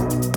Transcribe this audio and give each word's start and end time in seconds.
you. 0.00 0.33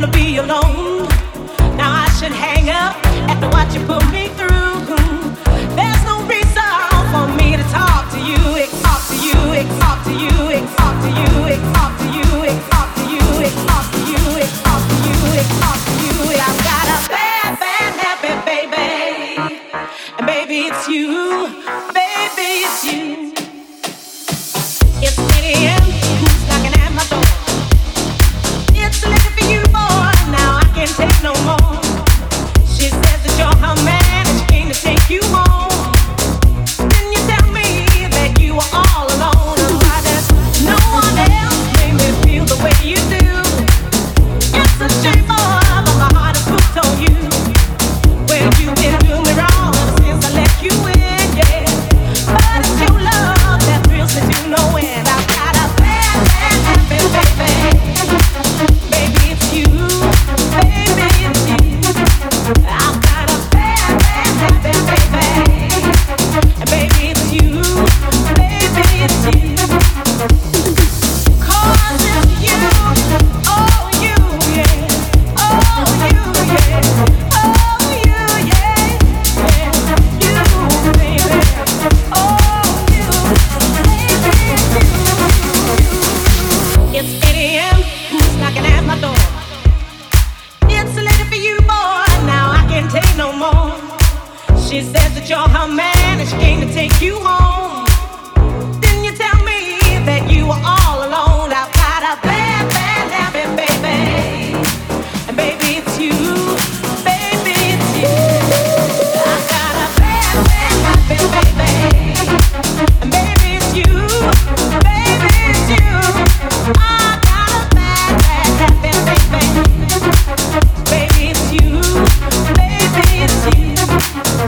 wanna 0.00 0.12
be 0.12 0.36
alone. 0.36 1.08
Now 1.78 1.90
I 2.04 2.06
should 2.18 2.30
hang 2.30 2.68
up 2.68 2.94
after 3.30 3.48
what 3.48 3.72
you 3.74 3.80
put 3.86 4.04
me 4.12 4.25
She 94.68 94.82
says 94.82 95.14
that 95.14 95.28
you're 95.28 95.38
her 95.38 95.68
man 95.68 96.20
and 96.20 96.28
she 96.28 96.36
came 96.38 96.60
to 96.60 96.66
take 96.74 97.00
you 97.00 97.14
home. 97.20 97.65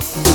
Thank 0.00 0.27